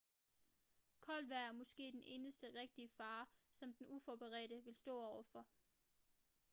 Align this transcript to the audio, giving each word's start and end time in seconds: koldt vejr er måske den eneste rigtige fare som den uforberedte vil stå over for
koldt 0.99 1.29
vejr 1.29 1.47
er 1.47 1.51
måske 1.51 1.91
den 1.91 2.01
eneste 2.03 2.53
rigtige 2.55 2.89
fare 2.97 3.25
som 3.51 3.73
den 3.73 3.87
uforberedte 3.89 4.61
vil 4.63 4.75
stå 4.75 5.01
over 5.03 5.23
for 5.23 5.45